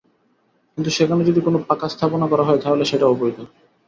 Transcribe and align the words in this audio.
কিন্তু 0.71 0.89
সেখানে 0.89 1.21
যদি 1.25 1.39
কোনো 1.41 1.57
পাকা 1.67 1.87
স্থাপনা 1.89 2.25
করা 2.27 2.43
হয়, 2.43 2.61
তাহলে 2.63 2.83
সেটা 2.85 3.05
অবৈধ। 3.07 3.37